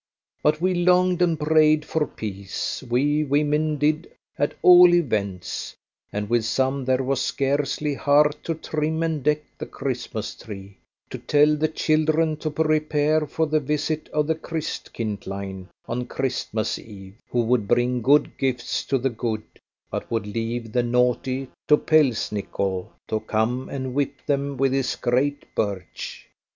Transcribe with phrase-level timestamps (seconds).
[0.41, 5.75] But we longed and prayed for peace we women did at all events
[6.11, 10.79] and with some there was scarcely heart to trim and deck the Christmas tree;
[11.11, 16.79] to tell the children to prepare for the visit of the Christ Kindlein on Christmas
[16.79, 19.43] Eve, who would bring good gifts to the good,
[19.91, 25.45] but would leave the naughty to Pelsnichol to come and whip them with his great
[25.53, 26.27] birch.